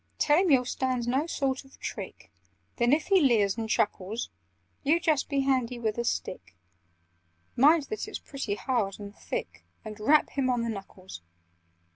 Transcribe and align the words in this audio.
"Tell 0.17 0.39
him 0.39 0.49
you'll 0.49 0.65
stand 0.65 1.07
no 1.07 1.27
sort 1.27 1.63
of 1.63 1.77
trick; 1.79 2.31
Then, 2.77 2.91
if 2.91 3.05
he 3.09 3.21
leers 3.21 3.55
and 3.55 3.69
chuckles, 3.69 4.31
You 4.81 4.99
just 4.99 5.29
be 5.29 5.41
handy 5.41 5.77
with 5.77 5.99
a 5.99 6.03
stick 6.03 6.55
(Mind 7.55 7.83
that 7.83 8.07
it's 8.07 8.17
pretty 8.17 8.55
hard 8.55 8.99
and 8.99 9.15
thick) 9.15 9.63
And 9.85 9.99
rap 9.99 10.31
him 10.31 10.49
on 10.49 10.63
the 10.63 10.69
knuckles! 10.69 11.21